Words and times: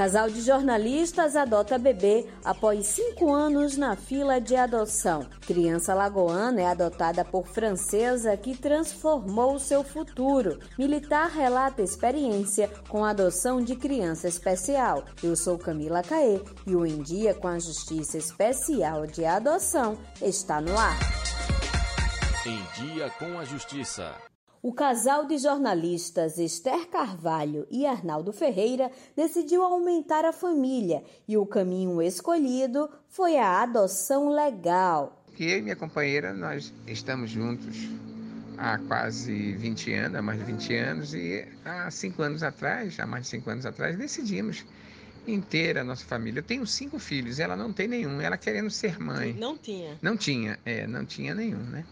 Casal 0.00 0.30
de 0.30 0.40
jornalistas 0.40 1.36
adota 1.36 1.76
bebê 1.76 2.26
após 2.42 2.86
cinco 2.86 3.30
anos 3.34 3.76
na 3.76 3.94
fila 3.94 4.40
de 4.40 4.56
adoção. 4.56 5.26
Criança 5.42 5.92
lagoana 5.92 6.62
é 6.62 6.66
adotada 6.66 7.22
por 7.22 7.46
francesa 7.46 8.34
que 8.34 8.56
transformou 8.56 9.58
seu 9.58 9.84
futuro. 9.84 10.58
Militar 10.78 11.28
relata 11.28 11.82
experiência 11.82 12.70
com 12.88 13.04
adoção 13.04 13.60
de 13.60 13.76
criança 13.76 14.26
especial. 14.26 15.04
Eu 15.22 15.36
sou 15.36 15.58
Camila 15.58 16.02
Caê 16.02 16.40
e 16.66 16.74
o 16.74 16.86
Em 16.86 17.02
Dia 17.02 17.34
com 17.34 17.48
a 17.48 17.58
Justiça 17.58 18.16
Especial 18.16 19.06
de 19.06 19.26
Adoção 19.26 19.98
está 20.22 20.62
no 20.62 20.78
ar. 20.78 20.98
Em 22.46 22.86
Dia 22.86 23.10
com 23.18 23.38
a 23.38 23.44
Justiça. 23.44 24.29
O 24.62 24.74
casal 24.74 25.26
de 25.26 25.38
jornalistas 25.38 26.36
Esther 26.36 26.86
Carvalho 26.88 27.66
e 27.70 27.86
Arnaldo 27.86 28.30
Ferreira 28.30 28.90
decidiu 29.16 29.62
aumentar 29.62 30.26
a 30.26 30.34
família 30.34 31.02
e 31.26 31.34
o 31.38 31.46
caminho 31.46 32.02
escolhido 32.02 32.90
foi 33.08 33.38
a 33.38 33.62
adoção 33.62 34.28
legal. 34.28 35.24
Eu 35.38 35.56
e 35.56 35.62
minha 35.62 35.76
companheira, 35.76 36.34
nós 36.34 36.74
estamos 36.86 37.30
juntos 37.30 37.88
há 38.58 38.76
quase 38.76 39.54
20 39.54 39.94
anos, 39.94 40.18
há 40.18 40.20
mais 40.20 40.38
de 40.38 40.44
20 40.44 40.74
anos, 40.76 41.14
e 41.14 41.48
há 41.64 41.90
cinco 41.90 42.22
anos 42.22 42.42
atrás, 42.42 43.00
há 43.00 43.06
mais 43.06 43.24
de 43.24 43.30
cinco 43.30 43.48
anos 43.48 43.64
atrás, 43.64 43.96
decidimos 43.96 44.66
inteira 45.26 45.80
a 45.80 45.84
nossa 45.84 46.04
família. 46.04 46.40
Eu 46.40 46.44
tenho 46.44 46.66
cinco 46.66 46.98
filhos, 46.98 47.40
ela 47.40 47.56
não 47.56 47.72
tem 47.72 47.88
nenhum, 47.88 48.20
ela 48.20 48.36
querendo 48.36 48.68
ser 48.68 49.00
mãe. 49.00 49.32
Não 49.32 49.56
tinha? 49.56 49.98
Não 50.02 50.18
tinha, 50.18 50.58
é, 50.66 50.86
não 50.86 51.06
tinha 51.06 51.34
nenhum, 51.34 51.62
né? 51.62 51.86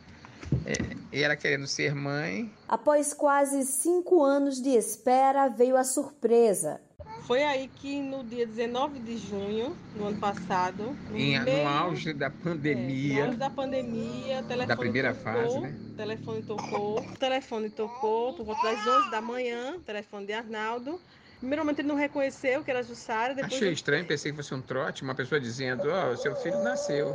É, 0.64 0.96
e 1.12 1.22
ela 1.22 1.36
querendo 1.36 1.66
ser 1.66 1.94
mãe. 1.94 2.52
Após 2.66 3.12
quase 3.12 3.64
cinco 3.64 4.22
anos 4.22 4.60
de 4.60 4.70
espera, 4.70 5.48
veio 5.48 5.76
a 5.76 5.84
surpresa. 5.84 6.80
Foi 7.26 7.42
aí 7.42 7.68
que 7.68 8.00
no 8.00 8.24
dia 8.24 8.46
19 8.46 9.00
de 9.00 9.18
junho 9.18 9.76
do 9.94 10.06
ano 10.06 10.18
passado, 10.18 10.96
no, 11.10 11.18
em, 11.18 11.38
meio, 11.38 11.62
no 11.62 11.68
auge 11.68 12.12
da 12.14 12.30
pandemia. 12.30 13.12
É, 13.12 13.18
no 13.18 13.26
auge 13.26 13.38
da 13.38 13.50
pandemia, 13.50 14.42
telefone 14.44 14.66
da 14.66 14.76
primeira 14.76 15.14
tocou, 15.14 15.32
fase, 15.34 15.60
né? 15.60 15.74
O 15.78 15.94
telefone 15.94 16.42
tocou. 16.42 17.00
O 17.00 17.16
telefone 17.16 17.70
tocou 17.70 18.32
por 18.32 18.46
volta 18.46 18.62
das 18.62 18.86
11 18.86 19.10
da 19.10 19.20
manhã, 19.20 19.78
telefone 19.84 20.26
de 20.26 20.32
Arnaldo. 20.32 20.98
Primeiramente 21.38 21.82
ele 21.82 21.88
não 21.88 21.96
reconheceu 21.96 22.64
que 22.64 22.70
era 22.70 22.82
Jussara. 22.82 23.34
Depois 23.34 23.52
Achei 23.52 23.68
eu... 23.68 23.72
estranho, 23.72 24.06
pensei 24.06 24.32
que 24.32 24.36
fosse 24.36 24.54
um 24.54 24.62
trote, 24.62 25.02
uma 25.02 25.14
pessoa 25.14 25.40
dizendo, 25.40 25.90
ó, 25.90 26.12
oh, 26.12 26.16
seu 26.16 26.34
filho 26.36 26.62
nasceu. 26.62 27.14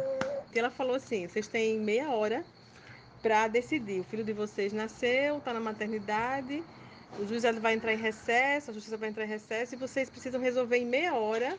E 0.54 0.60
ela 0.60 0.70
falou 0.70 0.96
assim, 0.96 1.28
vocês 1.28 1.48
têm 1.48 1.80
meia 1.80 2.10
hora 2.12 2.46
para 3.24 3.48
decidir. 3.48 4.02
O 4.02 4.04
filho 4.04 4.24
de 4.24 4.34
vocês 4.34 4.74
nasceu, 4.74 5.38
está 5.38 5.54
na 5.54 5.62
maternidade, 5.62 6.62
o 7.18 7.26
juiz 7.26 7.44
vai 7.60 7.74
entrar 7.74 7.94
em 7.94 7.98
recesso, 7.98 8.70
a 8.70 8.74
justiça 8.74 8.98
vai 8.98 9.10
entrar 9.10 9.24
em 9.24 9.30
recesso 9.30 9.74
e 9.74 9.78
vocês 9.78 10.10
precisam 10.10 10.42
resolver 10.42 10.78
em 10.78 10.86
meia 10.86 11.16
hora 11.16 11.58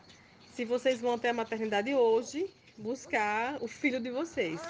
se 0.53 0.63
vocês 0.63 1.01
vão 1.01 1.15
até 1.15 1.29
a 1.29 1.33
maternidade 1.33 1.93
hoje 1.93 2.47
buscar 2.77 3.57
o 3.61 3.67
filho 3.67 3.99
de 3.99 4.11
vocês. 4.11 4.61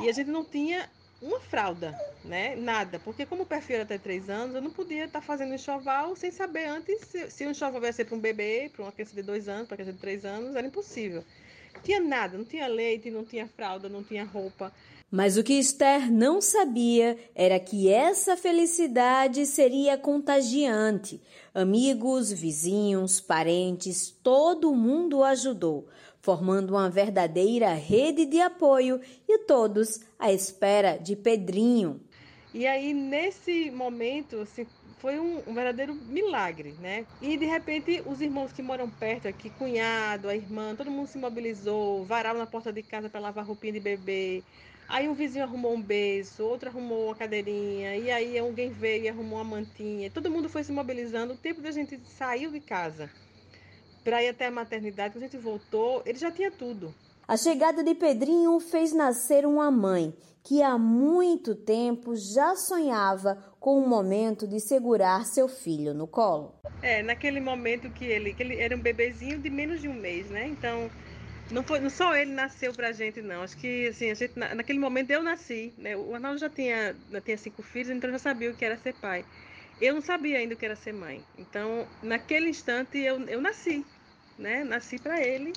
E 0.00 0.08
a 0.08 0.12
gente 0.12 0.28
não 0.28 0.44
tinha 0.44 0.90
uma 1.22 1.38
fralda, 1.38 1.96
né? 2.24 2.56
Nada. 2.56 2.98
Porque 2.98 3.24
como 3.24 3.44
o 3.44 3.46
perfil 3.46 3.76
era 3.76 3.84
até 3.84 3.96
três 3.96 4.28
anos, 4.28 4.54
eu 4.54 4.60
não 4.60 4.70
podia 4.70 5.04
estar 5.04 5.20
tá 5.20 5.26
fazendo 5.26 5.54
enxoval 5.54 6.16
sem 6.16 6.30
saber 6.30 6.66
antes 6.66 7.00
se, 7.06 7.30
se 7.30 7.46
o 7.46 7.50
enxoval 7.50 7.82
ia 7.84 7.92
ser 7.92 8.04
para 8.04 8.16
um 8.16 8.20
bebê, 8.20 8.70
para 8.74 8.82
uma 8.82 8.92
criança 8.92 9.14
de 9.14 9.22
dois 9.22 9.48
anos, 9.48 9.68
para 9.68 9.74
uma 9.74 9.76
criança 9.76 9.92
de 9.92 10.00
três 10.00 10.24
anos, 10.24 10.56
era 10.56 10.66
impossível. 10.66 11.24
Tinha 11.82 12.00
nada, 12.00 12.36
não 12.36 12.44
tinha 12.44 12.66
leite, 12.66 13.10
não 13.10 13.24
tinha 13.24 13.46
fralda, 13.46 13.88
não 13.88 14.02
tinha 14.02 14.24
roupa. 14.24 14.72
Mas 15.10 15.36
o 15.36 15.44
que 15.44 15.52
Esther 15.52 16.10
não 16.10 16.40
sabia 16.40 17.16
era 17.34 17.60
que 17.60 17.88
essa 17.88 18.36
felicidade 18.36 19.46
seria 19.46 19.96
contagiante. 19.96 21.22
Amigos, 21.54 22.32
vizinhos, 22.32 23.20
parentes, 23.20 24.10
todo 24.10 24.74
mundo 24.74 25.22
ajudou, 25.22 25.86
formando 26.20 26.70
uma 26.70 26.90
verdadeira 26.90 27.72
rede 27.72 28.26
de 28.26 28.40
apoio 28.40 29.00
e 29.28 29.38
todos 29.38 30.00
à 30.18 30.32
espera 30.32 30.96
de 30.96 31.14
Pedrinho. 31.14 32.00
E 32.52 32.66
aí, 32.66 32.92
nesse 32.92 33.70
momento, 33.70 34.40
assim, 34.40 34.66
foi 34.98 35.20
um, 35.20 35.40
um, 35.46 35.54
verdadeiro 35.54 35.94
milagre, 35.94 36.74
né? 36.80 37.06
E 37.22 37.36
de 37.36 37.44
repente 37.44 38.02
os 38.06 38.20
irmãos 38.20 38.52
que 38.52 38.62
moram 38.62 38.90
perto 38.90 39.28
aqui, 39.28 39.50
cunhado, 39.50 40.28
a 40.28 40.34
irmã, 40.34 40.74
todo 40.74 40.90
mundo 40.90 41.06
se 41.06 41.18
mobilizou, 41.18 42.04
varal 42.04 42.36
na 42.36 42.46
porta 42.46 42.72
de 42.72 42.82
casa 42.82 43.08
para 43.08 43.20
lavar 43.20 43.44
roupinha 43.44 43.74
de 43.74 43.80
bebê, 43.80 44.42
Aí 44.88 45.08
um 45.08 45.14
vizinho 45.14 45.44
arrumou 45.44 45.74
um 45.74 45.82
beijo, 45.82 46.42
outro 46.42 46.68
arrumou 46.68 47.06
uma 47.06 47.14
cadeirinha, 47.14 47.96
e 47.96 48.10
aí 48.10 48.38
alguém 48.38 48.70
veio 48.70 49.04
e 49.04 49.08
arrumou 49.08 49.38
uma 49.38 49.44
mantinha. 49.44 50.10
Todo 50.10 50.30
mundo 50.30 50.48
foi 50.48 50.62
se 50.62 50.72
mobilizando. 50.72 51.34
O 51.34 51.36
tempo 51.36 51.60
da 51.60 51.70
gente 51.70 52.00
saiu 52.06 52.50
de 52.50 52.60
casa 52.60 53.10
para 54.04 54.22
ir 54.22 54.28
até 54.28 54.46
a 54.46 54.50
maternidade, 54.52 55.14
quando 55.14 55.24
a 55.24 55.26
gente 55.26 55.36
voltou, 55.36 56.00
ele 56.06 56.16
já 56.16 56.30
tinha 56.30 56.50
tudo. 56.50 56.94
A 57.26 57.36
chegada 57.36 57.82
de 57.82 57.92
Pedrinho 57.92 58.60
fez 58.60 58.92
nascer 58.92 59.44
uma 59.44 59.68
mãe 59.68 60.14
que 60.44 60.62
há 60.62 60.78
muito 60.78 61.56
tempo 61.56 62.14
já 62.14 62.54
sonhava 62.54 63.36
com 63.58 63.82
o 63.82 63.88
momento 63.88 64.46
de 64.46 64.60
segurar 64.60 65.26
seu 65.26 65.48
filho 65.48 65.92
no 65.92 66.06
colo. 66.06 66.54
É, 66.80 67.02
naquele 67.02 67.40
momento 67.40 67.90
que 67.90 68.04
ele, 68.04 68.32
que 68.32 68.44
ele 68.44 68.60
era 68.60 68.76
um 68.76 68.80
bebezinho 68.80 69.40
de 69.40 69.50
menos 69.50 69.80
de 69.80 69.88
um 69.88 69.94
mês, 69.94 70.30
né? 70.30 70.46
Então 70.46 70.88
não 71.50 71.62
foi, 71.62 71.80
não 71.80 71.90
só 71.90 72.14
ele 72.14 72.32
nasceu 72.32 72.72
pra 72.72 72.92
gente, 72.92 73.22
não. 73.22 73.42
Acho 73.42 73.56
que, 73.56 73.88
assim, 73.88 74.10
a 74.10 74.14
gente, 74.14 74.36
naquele 74.36 74.78
momento 74.78 75.10
eu 75.10 75.22
nasci, 75.22 75.72
né? 75.78 75.96
O 75.96 76.14
Arnaldo 76.14 76.38
já 76.38 76.50
tinha, 76.50 76.94
já 77.10 77.20
tinha 77.20 77.38
cinco 77.38 77.62
filhos, 77.62 77.90
então 77.90 78.10
já 78.10 78.18
sabia 78.18 78.50
o 78.50 78.54
que 78.54 78.64
era 78.64 78.76
ser 78.78 78.94
pai. 78.94 79.24
Eu 79.80 79.94
não 79.94 80.00
sabia 80.00 80.38
ainda 80.38 80.54
o 80.54 80.56
que 80.56 80.64
era 80.64 80.74
ser 80.74 80.92
mãe. 80.92 81.22
Então, 81.38 81.86
naquele 82.02 82.48
instante, 82.48 82.98
eu, 82.98 83.20
eu 83.28 83.40
nasci, 83.40 83.84
né? 84.38 84.64
Nasci 84.64 84.98
para 84.98 85.20
ele 85.20 85.52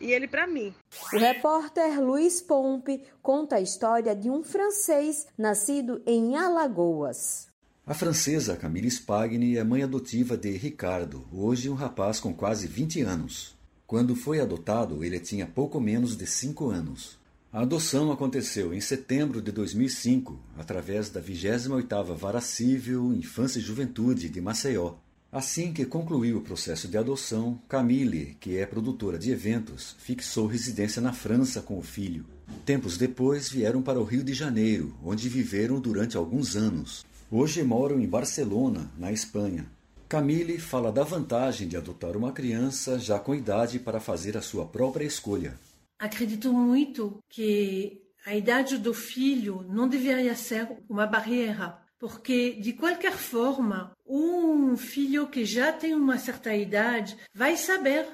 e 0.00 0.12
ele 0.12 0.28
para 0.28 0.46
mim. 0.46 0.74
O 1.12 1.18
repórter 1.18 2.00
Luiz 2.00 2.40
Pompe 2.40 3.02
conta 3.22 3.56
a 3.56 3.60
história 3.60 4.14
de 4.14 4.30
um 4.30 4.42
francês 4.42 5.26
nascido 5.36 6.02
em 6.06 6.36
Alagoas. 6.36 7.48
A 7.86 7.92
francesa 7.92 8.56
Camille 8.56 8.90
Spagni 8.90 9.58
é 9.58 9.64
mãe 9.64 9.82
adotiva 9.82 10.36
de 10.36 10.50
Ricardo, 10.52 11.26
hoje 11.32 11.68
um 11.68 11.74
rapaz 11.74 12.18
com 12.18 12.32
quase 12.32 12.66
20 12.66 13.02
anos. 13.02 13.53
Quando 13.86 14.16
foi 14.16 14.40
adotado, 14.40 15.04
ele 15.04 15.20
tinha 15.20 15.46
pouco 15.46 15.78
menos 15.78 16.16
de 16.16 16.26
cinco 16.26 16.70
anos. 16.70 17.18
A 17.52 17.60
adoção 17.60 18.10
aconteceu 18.10 18.72
em 18.72 18.80
setembro 18.80 19.40
de 19.42 19.52
2005, 19.52 20.40
através 20.58 21.10
da 21.10 21.20
28ª 21.20 22.14
Vara 22.16 22.40
Civil 22.40 23.14
Infância 23.14 23.58
e 23.58 23.62
Juventude 23.62 24.28
de 24.28 24.40
Maceió. 24.40 24.94
Assim 25.30 25.72
que 25.72 25.84
concluiu 25.84 26.38
o 26.38 26.40
processo 26.40 26.88
de 26.88 26.96
adoção, 26.96 27.60
Camille, 27.68 28.36
que 28.40 28.56
é 28.56 28.64
produtora 28.64 29.18
de 29.18 29.30
eventos, 29.30 29.94
fixou 29.98 30.46
residência 30.46 31.02
na 31.02 31.12
França 31.12 31.60
com 31.60 31.78
o 31.78 31.82
filho. 31.82 32.24
Tempos 32.64 32.96
depois 32.96 33.50
vieram 33.50 33.82
para 33.82 34.00
o 34.00 34.04
Rio 34.04 34.24
de 34.24 34.32
Janeiro, 34.32 34.94
onde 35.04 35.28
viveram 35.28 35.78
durante 35.78 36.16
alguns 36.16 36.56
anos. 36.56 37.04
Hoje 37.30 37.62
moram 37.62 38.00
em 38.00 38.08
Barcelona, 38.08 38.90
na 38.96 39.12
Espanha. 39.12 39.66
Camille 40.08 40.58
fala 40.58 40.92
da 40.92 41.02
vantagem 41.02 41.66
de 41.66 41.76
adotar 41.76 42.16
uma 42.16 42.32
criança 42.32 42.98
já 42.98 43.18
com 43.18 43.34
idade 43.34 43.78
para 43.78 44.00
fazer 44.00 44.36
a 44.36 44.42
sua 44.42 44.66
própria 44.66 45.04
escolha. 45.04 45.58
Acredito 45.98 46.52
muito 46.52 47.18
que 47.28 48.02
a 48.26 48.34
idade 48.34 48.78
do 48.78 48.94
filho 48.94 49.64
não 49.68 49.88
deveria 49.88 50.34
ser 50.34 50.68
uma 50.88 51.06
barreira, 51.06 51.78
porque 51.98 52.52
de 52.52 52.72
qualquer 52.72 53.16
forma, 53.16 53.92
um 54.06 54.76
filho 54.76 55.28
que 55.28 55.44
já 55.44 55.72
tem 55.72 55.94
uma 55.94 56.18
certa 56.18 56.54
idade 56.54 57.16
vai 57.34 57.56
saber 57.56 58.06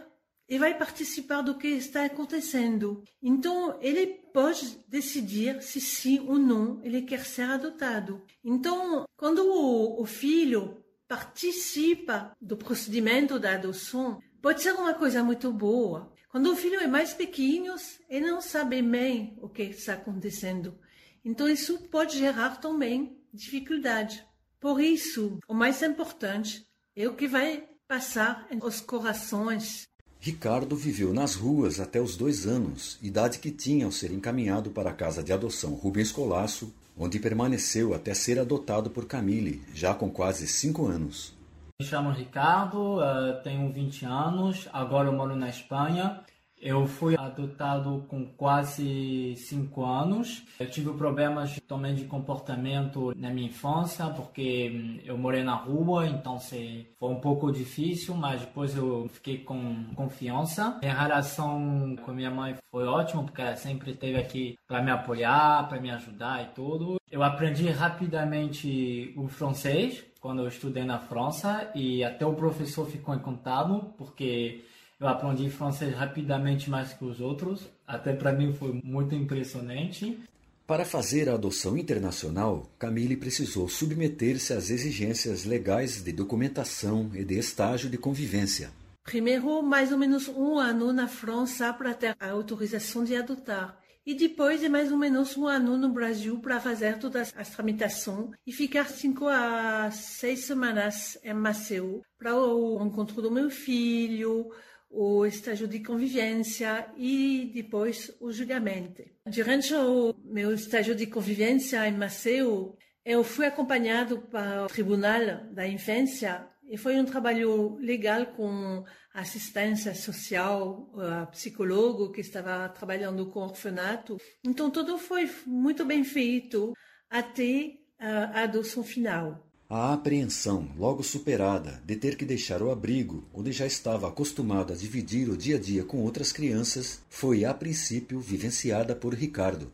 e 0.49 0.59
vai 0.59 0.77
participar 0.77 1.43
do 1.43 1.57
que 1.57 1.69
está 1.69 2.05
acontecendo. 2.05 3.05
Então, 3.23 3.79
ele 3.81 4.07
pode 4.33 4.79
decidir 4.89 5.63
se 5.63 5.81
sim 5.81 6.19
ou 6.27 6.37
não 6.37 6.81
ele 6.83 7.03
quer 7.03 7.25
ser 7.25 7.43
adotado. 7.43 8.23
Então, 8.45 9.05
quando 9.17 9.47
o, 9.47 10.05
filho 10.05 10.77
participa 11.11 12.37
do 12.41 12.57
procedimento 12.57 13.37
da 13.37 13.55
adoção, 13.55 14.23
pode 14.41 14.63
ser 14.63 14.73
uma 14.75 14.95
coisa 14.95 15.25
muito 15.25 15.53
boa. 15.53 16.13
Quando 16.29 16.53
o 16.53 16.55
filho 16.55 16.79
é 16.79 16.87
mais 16.87 17.13
pequeno, 17.13 17.75
ele 18.09 18.31
não 18.31 18.41
sabe 18.41 18.81
bem 18.81 19.37
o 19.43 19.49
que 19.49 19.65
está 19.65 19.95
acontecendo. 19.95 20.79
Então 21.25 21.49
isso 21.49 21.81
pode 21.89 22.17
gerar 22.17 22.61
também 22.61 23.19
dificuldade. 23.35 24.25
Por 24.61 24.81
isso, 24.81 25.41
o 25.49 25.53
mais 25.53 25.83
importante 25.83 26.65
é 26.95 27.09
o 27.09 27.17
que 27.17 27.27
vai 27.27 27.69
passar 27.89 28.47
nos 28.53 28.81
corações. 28.81 29.89
Ricardo 30.21 30.77
viveu 30.77 31.13
nas 31.13 31.35
ruas 31.35 31.81
até 31.81 32.01
os 32.01 32.17
dois 32.17 32.47
anos, 32.47 33.01
idade 33.03 33.41
que 33.41 33.51
tinha 33.51 33.85
ao 33.85 33.91
ser 33.91 34.13
encaminhado 34.13 34.71
para 34.71 34.91
a 34.91 34.95
casa 34.95 35.25
de 35.25 35.33
adoção 35.33 35.75
Rubens 35.75 36.13
Colasso, 36.13 36.73
onde 37.01 37.19
permaneceu 37.19 37.95
até 37.95 38.13
ser 38.13 38.39
adotado 38.39 38.91
por 38.91 39.07
Camille, 39.07 39.63
já 39.75 39.95
com 39.95 40.11
quase 40.11 40.47
5 40.47 40.87
anos. 40.87 41.35
Me 41.81 41.87
chamo 41.87 42.11
Ricardo, 42.11 42.99
uh, 42.99 43.43
tenho 43.43 43.73
20 43.73 44.05
anos, 44.05 44.69
agora 44.71 45.09
eu 45.09 45.13
moro 45.15 45.35
na 45.35 45.49
Espanha 45.49 46.21
Eu 46.61 46.87
fui 46.87 47.17
adotado 47.17 48.05
com 48.07 48.27
quase 48.27 49.35
cinco 49.37 49.83
anos. 49.83 50.45
Eu 50.59 50.71
tive 50.71 50.93
problemas 50.93 51.59
também 51.67 51.95
de 51.95 52.05
comportamento 52.05 53.15
na 53.17 53.31
minha 53.31 53.49
infância, 53.49 54.05
porque 54.09 54.71
hum, 54.71 55.01
eu 55.03 55.17
morei 55.17 55.43
na 55.43 55.55
rua, 55.55 56.07
então 56.07 56.39
foi 56.39 56.87
um 57.01 57.21
pouco 57.21 57.51
difícil, 57.51 58.15
mas 58.15 58.43
depois 58.43 58.77
eu 58.77 59.09
fiquei 59.09 59.39
com 59.39 59.87
confiança. 59.95 60.79
Minha 60.83 60.95
relação 60.95 61.97
com 62.05 62.13
minha 62.13 62.31
mãe 62.31 62.55
foi 62.71 62.87
ótima, 62.87 63.25
porque 63.25 63.41
ela 63.41 63.57
sempre 63.57 63.93
esteve 63.93 64.19
aqui 64.19 64.59
para 64.69 64.83
me 64.83 64.91
apoiar, 64.91 65.67
para 65.67 65.81
me 65.81 65.91
ajudar 65.91 66.43
e 66.43 66.55
tudo. 66.55 67.01
Eu 67.11 67.23
aprendi 67.23 67.69
rapidamente 67.71 69.15
o 69.17 69.27
francês 69.29 70.05
quando 70.21 70.43
eu 70.43 70.49
estudei 70.49 70.85
na 70.85 70.99
França 70.99 71.71
e 71.75 72.05
até 72.05 72.27
o 72.27 72.35
professor 72.35 72.87
ficou 72.87 73.15
encantado, 73.15 73.95
porque 73.97 74.63
eu 75.01 75.09
aprendi 75.09 75.49
francês 75.49 75.95
rapidamente 75.95 76.69
mais 76.69 76.93
que 76.93 77.05
os 77.05 77.21
outros. 77.21 77.67
Até 77.87 78.13
para 78.13 78.33
mim 78.33 78.53
foi 78.53 78.79
muito 78.85 79.15
impressionante. 79.15 80.19
Para 80.67 80.85
fazer 80.85 81.29
a 81.29 81.35
adoção 81.35 81.77
internacional, 81.77 82.71
Camille 82.79 83.17
precisou 83.17 83.69
submeter-se 83.69 84.53
às 84.53 84.71
exigências 84.71 85.45
legais 85.45 86.05
de 86.05 86.13
documentação 86.13 87.11
e 87.15 87.25
de 87.25 87.37
estágio 87.37 87.91
de 87.91 87.99
convivência. 87.99 88.71
Primeiro, 89.03 89.63
mais 89.63 89.91
ou 89.91 89.99
menos 89.99 90.29
um 90.29 90.59
ano 90.59 90.93
na 90.93 91.09
França 91.09 91.73
para 91.73 91.95
ter 91.95 92.15
a 92.21 92.31
autorização 92.31 93.03
de 93.03 93.17
adotar. 93.17 93.81
E 94.07 94.15
depois 94.15 94.61
de 94.61 94.69
mais 94.69 94.93
ou 94.93 94.99
menos 94.99 95.37
um 95.37 95.47
ano 95.47 95.77
no 95.77 95.89
Brasil 95.89 96.39
para 96.39 96.61
fazer 96.61 96.99
todas 96.99 97.35
as 97.37 97.51
tramitações 97.51 98.31
e 98.47 98.53
ficar 98.53 98.89
cinco 98.89 99.27
a 99.27 99.91
seis 99.91 100.45
semanas 100.45 101.19
em 101.25 101.35
Maceió 101.35 102.01
para 102.19 102.35
o 102.35 102.85
encontro 102.85 103.21
do 103.21 103.31
meu 103.31 103.51
filho, 103.51 104.51
o 104.91 105.25
estágio 105.25 105.69
de 105.69 105.81
convivência 105.81 106.93
e 106.97 107.51
depois 107.55 108.13
o 108.21 108.33
julgamento. 108.33 109.03
Durante 109.25 109.73
o 109.73 110.15
meu 110.25 110.53
estágio 110.53 110.97
de 110.97 111.07
convivência 111.07 111.87
em 111.87 111.97
Maceió, 111.97 112.73
eu 113.05 113.23
fui 113.23 113.47
acompanhado 113.47 114.21
para 114.23 114.65
o 114.65 114.67
Tribunal 114.67 115.47
da 115.53 115.67
Infância 115.67 116.47
e 116.69 116.77
foi 116.77 117.01
um 117.01 117.05
trabalho 117.05 117.77
legal 117.77 118.27
com 118.27 118.85
assistência 119.15 119.95
social, 119.95 120.93
psicólogo 121.31 122.13
que 122.13 122.21
estava 122.21 122.69
trabalhando 122.69 123.31
com 123.31 123.41
orfanato. 123.41 124.19
Então 124.45 124.71
tudo 124.71 124.99
foi 124.99 125.31
muito 125.47 125.85
bem 125.85 126.05
feito 126.05 126.73
até 127.09 127.79
a 127.99 128.43
adoção 128.43 128.83
final. 128.83 129.50
A 129.73 129.93
apreensão, 129.93 130.69
logo 130.77 131.01
superada, 131.01 131.81
de 131.87 131.95
ter 131.95 132.17
que 132.17 132.25
deixar 132.25 132.61
o 132.61 132.73
abrigo, 132.73 133.23
onde 133.33 133.53
já 133.53 133.65
estava 133.65 134.09
acostumado 134.09 134.73
a 134.73 134.77
dividir 134.77 135.29
o 135.29 135.37
dia 135.37 135.55
a 135.55 135.61
dia 135.61 135.85
com 135.85 136.03
outras 136.03 136.33
crianças, 136.33 137.01
foi 137.09 137.45
a 137.45 137.55
princípio 137.55 138.19
vivenciada 138.19 138.97
por 138.97 139.15
Ricardo. 139.15 139.71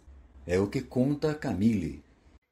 É 0.46 0.60
o 0.60 0.66
que 0.66 0.82
conta 0.82 1.34
Camille. 1.34 2.04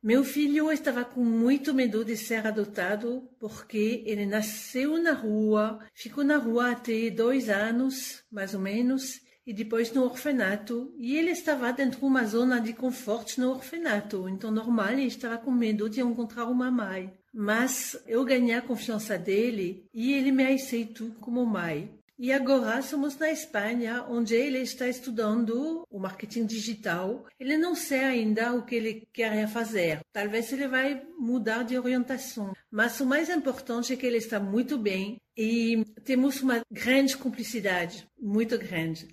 Meu 0.03 0.25
filho 0.25 0.73
estava 0.73 1.05
com 1.05 1.23
muito 1.23 1.75
medo 1.75 2.03
de 2.03 2.17
ser 2.17 2.47
adotado 2.47 3.29
porque 3.39 4.03
ele 4.07 4.25
nasceu 4.25 4.97
na 4.97 5.13
rua, 5.13 5.81
ficou 5.93 6.25
na 6.25 6.39
rua 6.39 6.71
até 6.71 7.11
dois 7.11 7.51
anos, 7.51 8.25
mais 8.33 8.55
ou 8.55 8.61
menos, 8.61 9.21
e 9.47 9.53
depois 9.53 9.93
no 9.93 10.05
orfanato. 10.05 10.95
E 10.97 11.15
ele 11.15 11.33
estava 11.33 11.71
dentro 11.75 12.01
de 12.01 12.07
uma 12.07 12.25
zona 12.25 12.59
de 12.59 12.73
conforto 12.73 13.39
no 13.39 13.51
orfanato. 13.51 14.31
Então, 14.31 14.51
normal, 14.51 14.93
ele 14.93 15.03
estava 15.03 15.37
com 15.37 15.51
medo 15.51 15.91
de 15.91 16.01
encontrar 16.01 16.47
uma 16.47 16.71
mãe. 16.71 17.13
Mas 17.35 17.99
eu 18.07 18.25
ganhei 18.25 18.55
a 18.55 18.63
confiança 18.63 19.19
dele 19.19 19.85
e 19.93 20.13
ele 20.13 20.31
me 20.31 20.47
aceitou 20.47 21.11
como 21.21 21.45
mãe. 21.45 21.91
E 22.17 22.33
agora 22.33 22.81
somos 22.81 23.19
na 23.19 23.29
Espanha, 23.33 24.05
onde 24.09 24.37
ele 24.37 24.61
está 24.61 24.89
estudando 24.89 25.85
o 25.91 25.99
marketing 25.99 26.47
digital. 26.47 27.27
Ele 27.41 27.59
não 27.59 27.75
sei 27.75 28.05
ainda 28.05 28.55
o 28.55 28.65
que 28.65 28.77
ele 28.77 29.09
quer 29.13 29.49
fazer. 29.49 29.99
Talvez 30.13 30.53
ele 30.53 30.69
vai 30.69 31.03
mudar 31.19 31.65
de 31.65 31.77
orientação. 31.77 32.55
Mas 32.71 33.01
o 33.01 33.07
mais 33.07 33.29
importante 33.29 33.93
é 33.93 33.97
que 33.97 34.07
ele 34.07 34.19
está 34.19 34.39
muito 34.39 34.79
bem 34.79 35.17
e 35.37 35.85
temos 36.05 36.41
uma 36.41 36.61
grande 36.71 37.17
cumplicidade, 37.17 38.07
muito 38.17 38.57
grande. 38.59 39.09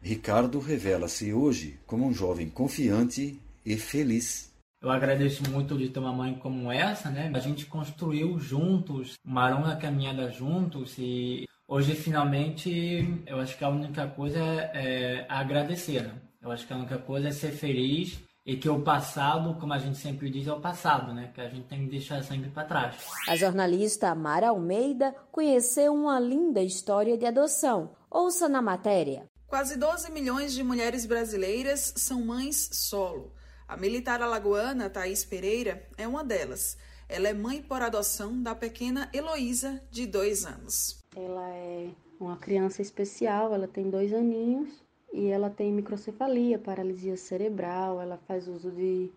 Ricardo 0.00 0.60
revela-se 0.60 1.32
hoje 1.32 1.76
como 1.86 2.06
um 2.06 2.14
jovem 2.14 2.48
confiante 2.48 3.36
e 3.66 3.76
feliz. 3.76 4.47
Eu 4.80 4.90
agradeço 4.90 5.42
muito 5.50 5.76
de 5.76 5.88
ter 5.88 5.98
uma 5.98 6.12
mãe 6.12 6.34
como 6.34 6.70
essa, 6.70 7.10
né? 7.10 7.32
A 7.34 7.40
gente 7.40 7.66
construiu 7.66 8.38
juntos, 8.38 9.14
uma 9.24 9.48
longa 9.50 9.74
caminhada 9.74 10.30
juntos 10.30 10.94
e 10.98 11.46
hoje 11.66 11.94
finalmente 11.96 13.22
eu 13.26 13.40
acho 13.40 13.58
que 13.58 13.64
a 13.64 13.68
única 13.68 14.06
coisa 14.06 14.38
é, 14.38 14.70
é 14.74 15.26
agradecer. 15.28 16.04
Né? 16.04 16.14
Eu 16.40 16.52
acho 16.52 16.64
que 16.64 16.72
a 16.72 16.76
única 16.76 16.96
coisa 16.96 17.28
é 17.28 17.32
ser 17.32 17.50
feliz 17.50 18.20
e 18.46 18.56
que 18.56 18.68
o 18.68 18.80
passado, 18.80 19.54
como 19.58 19.72
a 19.72 19.78
gente 19.78 19.98
sempre 19.98 20.30
diz, 20.30 20.46
é 20.46 20.52
o 20.52 20.60
passado, 20.60 21.12
né? 21.12 21.32
Que 21.34 21.40
a 21.40 21.48
gente 21.48 21.66
tem 21.66 21.84
que 21.84 21.90
deixar 21.90 22.22
sempre 22.22 22.48
para 22.48 22.64
trás. 22.64 23.04
A 23.28 23.34
jornalista 23.34 24.14
Mara 24.14 24.48
Almeida 24.48 25.14
conheceu 25.32 25.92
uma 25.92 26.20
linda 26.20 26.62
história 26.62 27.18
de 27.18 27.26
adoção. 27.26 27.90
Ouça 28.08 28.48
na 28.48 28.62
matéria. 28.62 29.28
Quase 29.48 29.76
12 29.76 30.12
milhões 30.12 30.54
de 30.54 30.62
mulheres 30.62 31.04
brasileiras 31.04 31.92
são 31.96 32.24
mães 32.24 32.70
solo. 32.72 33.32
A 33.68 33.76
militar 33.76 34.22
alagoana 34.22 34.88
Thaís 34.88 35.26
Pereira 35.26 35.86
é 35.98 36.08
uma 36.08 36.24
delas. 36.24 36.78
Ela 37.06 37.28
é 37.28 37.34
mãe 37.34 37.60
por 37.60 37.82
adoção 37.82 38.42
da 38.42 38.54
pequena 38.54 39.10
Heloísa, 39.12 39.82
de 39.90 40.06
dois 40.06 40.46
anos. 40.46 41.04
Ela 41.14 41.50
é 41.50 41.90
uma 42.18 42.38
criança 42.38 42.80
especial, 42.80 43.52
ela 43.52 43.68
tem 43.68 43.90
dois 43.90 44.10
aninhos 44.14 44.82
e 45.12 45.26
ela 45.26 45.50
tem 45.50 45.70
microcefalia, 45.70 46.58
paralisia 46.58 47.14
cerebral, 47.18 48.00
ela 48.00 48.16
faz 48.26 48.48
uso 48.48 48.70
de, 48.70 49.10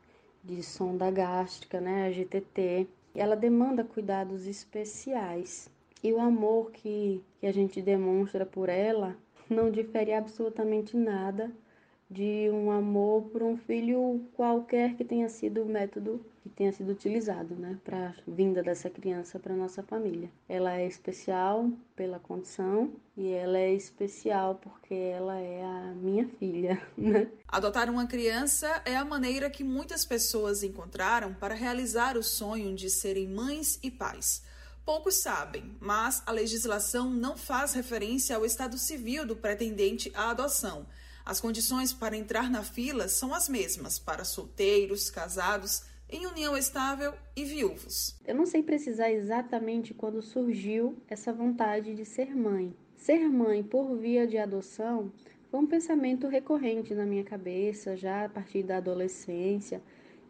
de 0.44 0.62
sonda 0.62 1.10
gástrica, 1.10 1.80
né, 1.80 2.08
a 2.08 2.12
GTT. 2.12 2.90
Ela 3.16 3.38
demanda 3.38 3.86
cuidados 3.86 4.46
especiais. 4.46 5.70
E 6.04 6.12
o 6.12 6.20
amor 6.20 6.72
que, 6.72 7.24
que 7.40 7.48
a 7.48 7.54
gente 7.54 7.82
demonstra 7.82 8.46
por 8.46 8.68
ela 8.68 9.16
não 9.50 9.72
difere 9.72 10.12
absolutamente 10.12 10.98
nada 10.98 11.50
de 12.12 12.50
um 12.52 12.70
amor 12.70 13.24
por 13.30 13.42
um 13.42 13.56
filho 13.56 14.22
qualquer 14.34 14.96
que 14.98 15.06
tenha 15.06 15.30
sido 15.30 15.62
o 15.64 15.66
método 15.66 16.24
que 16.44 16.50
tenha 16.50 16.74
sido 16.74 16.92
utilizado, 16.92 17.56
né, 17.56 17.78
para 17.86 18.10
a 18.10 18.14
vinda 18.28 18.62
dessa 18.62 18.90
criança 18.90 19.40
para 19.40 19.56
nossa 19.56 19.82
família. 19.84 20.30
Ela 20.50 20.76
é 20.76 20.86
especial 20.86 21.70
pela 21.96 22.20
condição 22.20 22.92
e 23.16 23.30
ela 23.30 23.58
é 23.58 23.74
especial 23.74 24.56
porque 24.56 24.94
ela 24.94 25.40
é 25.40 25.64
a 25.64 25.94
minha 25.96 26.28
filha, 26.40 26.82
né? 26.98 27.30
Adotar 27.48 27.90
uma 27.90 28.08
criança 28.08 28.82
é 28.84 28.98
a 28.98 29.06
maneira 29.06 29.50
que 29.50 29.64
muitas 29.64 30.04
pessoas 30.04 30.64
encontraram 30.64 31.34
para 31.34 31.56
realizar 31.56 32.18
o 32.18 32.24
sonho 32.24 32.76
de 32.76 32.90
serem 32.90 33.28
mães 33.28 33.80
e 33.82 33.90
pais. 33.90 34.44
Poucos 34.84 35.22
sabem, 35.22 35.78
mas 35.80 36.24
a 36.26 36.32
legislação 36.32 37.10
não 37.10 37.38
faz 37.38 37.74
referência 37.74 38.36
ao 38.36 38.46
estado 38.46 38.78
civil 38.78 39.26
do 39.26 39.36
pretendente 39.36 40.12
à 40.16 40.32
adoção. 40.32 40.88
As 41.26 41.40
condições 41.40 41.94
para 41.94 42.18
entrar 42.18 42.50
na 42.50 42.64
fila 42.64 43.08
são 43.08 43.34
as 43.34 43.48
mesmas 43.48 44.00
para 44.00 44.24
solteiros, 44.24 45.10
casados, 45.10 45.84
em 46.10 46.26
união 46.26 46.58
estável 46.58 47.14
e 47.36 47.46
viúvos. 47.46 48.20
Eu 48.26 48.36
não 48.36 48.46
sei 48.46 48.62
precisar 48.62 49.12
exatamente 49.12 49.94
quando 49.94 50.22
surgiu 50.22 50.98
essa 51.08 51.32
vontade 51.32 51.96
de 51.96 52.04
ser 52.04 52.36
mãe. 52.36 52.76
Ser 52.98 53.30
mãe 53.30 53.64
por 53.64 53.96
via 53.98 54.28
de 54.28 54.38
adoção 54.38 55.12
foi 55.50 55.60
um 55.60 55.68
pensamento 55.68 56.28
recorrente 56.28 56.94
na 56.94 57.06
minha 57.06 57.24
cabeça 57.24 57.96
já 57.96 58.26
a 58.26 58.30
partir 58.30 58.64
da 58.64 58.78
adolescência, 58.78 59.82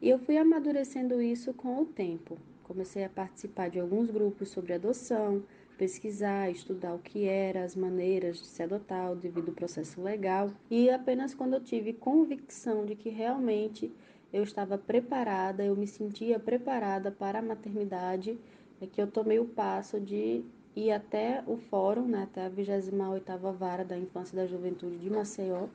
e 0.01 0.09
eu 0.09 0.17
fui 0.17 0.37
amadurecendo 0.37 1.21
isso 1.21 1.53
com 1.53 1.81
o 1.81 1.85
tempo. 1.85 2.37
Comecei 2.63 3.03
a 3.03 3.09
participar 3.09 3.69
de 3.69 3.79
alguns 3.79 4.09
grupos 4.09 4.49
sobre 4.49 4.73
adoção, 4.73 5.43
pesquisar, 5.81 6.51
estudar 6.51 6.93
o 6.93 6.99
que 6.99 7.27
era, 7.27 7.63
as 7.63 7.75
maneiras 7.75 8.37
de 8.37 8.45
se 8.45 8.61
adotar, 8.61 9.11
o 9.11 9.15
devido 9.15 9.51
processo 9.51 9.99
legal, 9.99 10.51
e 10.69 10.91
apenas 10.91 11.33
quando 11.33 11.55
eu 11.55 11.59
tive 11.59 11.91
convicção 11.91 12.85
de 12.85 12.93
que 12.93 13.09
realmente 13.09 13.91
eu 14.31 14.43
estava 14.43 14.77
preparada, 14.77 15.65
eu 15.65 15.75
me 15.75 15.87
sentia 15.87 16.37
preparada 16.39 17.09
para 17.09 17.39
a 17.39 17.41
maternidade, 17.41 18.37
é 18.79 18.85
que 18.85 19.01
eu 19.01 19.07
tomei 19.07 19.39
o 19.39 19.45
passo 19.45 19.99
de 19.99 20.45
ir 20.75 20.91
até 20.91 21.43
o 21.47 21.57
fórum, 21.57 22.07
né, 22.07 22.27
até 22.31 22.45
a 22.45 22.49
28ª 22.51 23.51
Vara 23.51 23.83
da 23.83 23.97
Infância 23.97 24.35
e 24.35 24.37
da 24.37 24.45
Juventude 24.45 24.99
de 24.99 25.09
Maceió, 25.09 25.65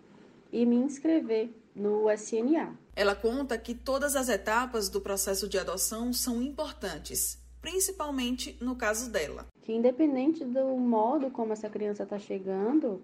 e 0.52 0.64
me 0.64 0.76
inscrever 0.76 1.50
no 1.74 2.08
SNA. 2.12 2.78
Ela 2.94 3.16
conta 3.16 3.58
que 3.58 3.74
todas 3.74 4.14
as 4.14 4.28
etapas 4.28 4.88
do 4.88 5.00
processo 5.00 5.48
de 5.48 5.58
adoção 5.58 6.12
são 6.12 6.40
importantes, 6.40 7.44
principalmente 7.66 8.56
no 8.60 8.76
caso 8.76 9.10
dela. 9.10 9.44
Que 9.60 9.72
independente 9.72 10.44
do 10.44 10.76
modo 10.76 11.32
como 11.32 11.52
essa 11.52 11.68
criança 11.68 12.04
está 12.04 12.16
chegando, 12.16 13.02